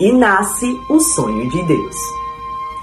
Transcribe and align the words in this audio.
e 0.00 0.12
nasce 0.12 0.66
o 0.88 1.00
sonho 1.00 1.48
de 1.50 1.62
Deus. 1.64 1.96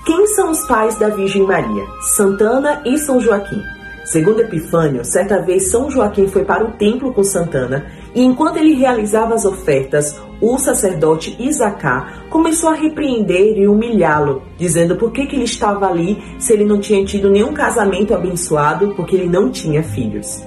Quem 0.06 0.28
são 0.28 0.52
os 0.52 0.68
pais 0.68 0.98
da 0.98 1.10
Virgem 1.10 1.44
Maria? 1.44 1.86
Santana 2.16 2.82
e 2.86 2.98
São 2.98 3.22
Joaquim. 3.22 3.62
Segundo 4.06 4.42
Epifânio, 4.42 5.06
certa 5.06 5.42
vez 5.42 5.72
São 5.72 5.90
Joaquim 5.90 6.28
foi 6.28 6.44
para 6.44 6.66
o 6.66 6.72
templo 6.74 7.14
com 7.14 7.24
Santana 7.24 7.86
e 8.14 8.22
enquanto 8.22 8.58
ele 8.58 8.74
realizava 8.74 9.34
as 9.34 9.46
ofertas, 9.46 10.20
o 10.42 10.58
sacerdote 10.58 11.36
Isaacá 11.40 12.26
começou 12.30 12.70
a 12.70 12.74
repreender 12.74 13.58
e 13.58 13.66
humilhá-lo, 13.66 14.44
dizendo 14.58 14.98
por 14.98 15.12
que, 15.12 15.26
que 15.26 15.38
ele 15.38 15.46
estava 15.46 15.88
ali 15.88 16.22
se 16.38 16.52
ele 16.52 16.66
não 16.66 16.82
tinha 16.82 17.04
tido 17.06 17.30
nenhum 17.30 17.54
casamento 17.54 18.14
abençoado, 18.14 18.94
porque 18.96 19.16
ele 19.16 19.30
não 19.30 19.50
tinha 19.50 19.82
filhos. 19.82 20.44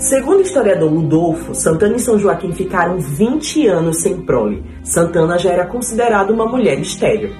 Segundo 0.00 0.38
o 0.38 0.42
historiador 0.42 0.90
Ludolfo, 0.90 1.54
Santana 1.54 1.96
e 1.96 2.00
São 2.00 2.18
Joaquim 2.18 2.52
ficaram 2.52 2.98
20 2.98 3.66
anos 3.66 4.00
sem 4.00 4.16
prole. 4.22 4.64
Santana 4.82 5.38
já 5.38 5.50
era 5.50 5.66
considerada 5.66 6.32
uma 6.32 6.46
mulher 6.46 6.80
estéril. 6.80 7.30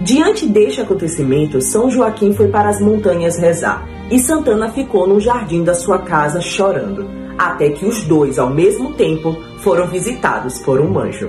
Diante 0.00 0.46
deste 0.46 0.80
acontecimento, 0.80 1.60
São 1.60 1.90
Joaquim 1.90 2.32
foi 2.32 2.46
para 2.48 2.68
as 2.68 2.80
montanhas 2.80 3.36
rezar 3.36 3.84
e 4.12 4.20
Santana 4.20 4.70
ficou 4.70 5.08
no 5.08 5.18
jardim 5.18 5.64
da 5.64 5.74
sua 5.74 5.98
casa 5.98 6.40
chorando, 6.40 7.04
até 7.36 7.70
que 7.70 7.84
os 7.84 8.04
dois, 8.04 8.38
ao 8.38 8.48
mesmo 8.48 8.92
tempo, 8.92 9.36
foram 9.58 9.88
visitados 9.88 10.60
por 10.60 10.80
um 10.80 10.96
anjo. 11.00 11.28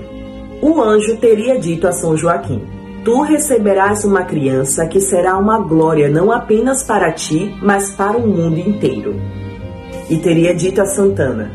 O 0.61 0.79
anjo 0.79 1.17
teria 1.17 1.57
dito 1.57 1.87
a 1.87 1.91
São 1.91 2.15
Joaquim: 2.15 2.61
Tu 3.03 3.19
receberás 3.21 4.05
uma 4.05 4.21
criança 4.21 4.85
que 4.85 4.99
será 4.99 5.35
uma 5.35 5.57
glória 5.57 6.09
não 6.09 6.31
apenas 6.31 6.83
para 6.83 7.11
ti, 7.11 7.57
mas 7.59 7.89
para 7.89 8.17
o 8.17 8.27
mundo 8.27 8.59
inteiro. 8.59 9.15
E 10.09 10.17
teria 10.17 10.53
dito 10.55 10.81
a 10.81 10.85
Santana: 10.85 11.51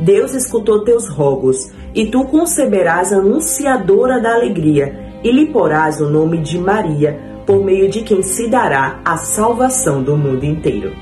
Deus 0.00 0.34
escutou 0.34 0.84
teus 0.84 1.08
rogos, 1.08 1.70
e 1.94 2.06
tu 2.06 2.24
conceberás 2.24 3.12
anunciadora 3.12 4.20
da 4.20 4.34
alegria 4.34 5.06
e 5.22 5.30
lhe 5.30 5.46
porás 5.46 6.00
o 6.00 6.08
nome 6.10 6.38
de 6.38 6.58
Maria, 6.58 7.18
por 7.46 7.64
meio 7.64 7.88
de 7.88 8.02
quem 8.02 8.22
se 8.22 8.48
dará 8.48 9.00
a 9.04 9.16
salvação 9.16 10.02
do 10.02 10.16
mundo 10.16 10.44
inteiro. 10.44 10.92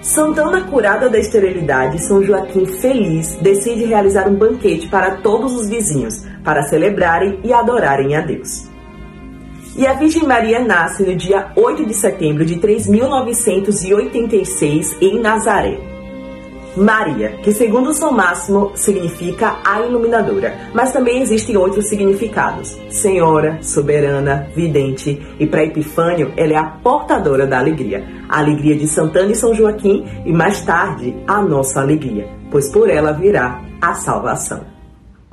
Santana, 0.00 0.60
curada 0.62 1.08
da 1.08 1.18
esterilidade, 1.18 1.98
São 2.02 2.22
Joaquim 2.22 2.66
feliz 2.66 3.36
decide 3.40 3.84
realizar 3.84 4.28
um 4.28 4.34
banquete 4.34 4.86
para 4.88 5.16
todos 5.16 5.54
os 5.54 5.68
vizinhos, 5.68 6.24
para 6.44 6.62
celebrarem 6.64 7.40
e 7.42 7.52
adorarem 7.52 8.14
a 8.14 8.20
Deus. 8.20 8.73
E 9.76 9.88
a 9.88 9.94
Virgem 9.94 10.24
Maria 10.24 10.60
nasce 10.60 11.02
no 11.02 11.16
dia 11.16 11.50
8 11.56 11.84
de 11.84 11.94
setembro 11.94 12.44
de 12.44 12.60
3986 12.60 14.96
em 15.00 15.20
Nazaré. 15.20 15.80
Maria, 16.76 17.38
que 17.42 17.52
segundo 17.52 17.92
São 17.92 18.12
Máximo 18.12 18.72
significa 18.76 19.56
a 19.64 19.80
iluminadora, 19.80 20.70
mas 20.72 20.92
também 20.92 21.22
existem 21.22 21.56
outros 21.56 21.88
significados: 21.88 22.78
Senhora, 22.88 23.58
soberana, 23.62 24.48
vidente, 24.54 25.20
e 25.40 25.46
para 25.46 25.64
Epifânio 25.64 26.32
ela 26.36 26.52
é 26.52 26.56
a 26.56 26.64
portadora 26.64 27.46
da 27.46 27.58
alegria, 27.58 28.04
a 28.28 28.38
alegria 28.38 28.76
de 28.76 28.86
Santana 28.86 29.32
e 29.32 29.36
São 29.36 29.54
Joaquim 29.54 30.04
e 30.24 30.32
mais 30.32 30.60
tarde 30.62 31.16
a 31.26 31.42
nossa 31.42 31.80
alegria, 31.80 32.28
pois 32.50 32.68
por 32.68 32.88
ela 32.88 33.12
virá 33.12 33.60
a 33.80 33.94
salvação. 33.94 34.73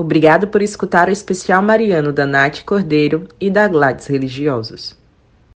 Obrigado 0.01 0.47
por 0.47 0.63
escutar 0.63 1.09
o 1.09 1.11
especial 1.11 1.61
mariano 1.61 2.11
da 2.11 2.25
Nath 2.25 2.63
Cordeiro 2.63 3.27
e 3.39 3.51
da 3.51 3.67
Gladys 3.67 4.07
Religiosos. 4.07 4.99